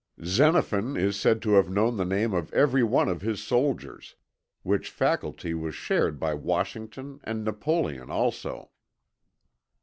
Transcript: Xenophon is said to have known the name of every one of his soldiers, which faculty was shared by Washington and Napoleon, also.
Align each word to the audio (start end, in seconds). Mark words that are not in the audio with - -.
Xenophon 0.25 0.97
is 0.97 1.15
said 1.19 1.43
to 1.43 1.53
have 1.53 1.69
known 1.69 1.95
the 1.97 2.03
name 2.05 2.33
of 2.33 2.51
every 2.55 2.81
one 2.83 3.07
of 3.07 3.21
his 3.21 3.43
soldiers, 3.43 4.15
which 4.63 4.89
faculty 4.89 5.53
was 5.53 5.75
shared 5.75 6.19
by 6.19 6.33
Washington 6.33 7.19
and 7.23 7.43
Napoleon, 7.45 8.09
also. 8.09 8.71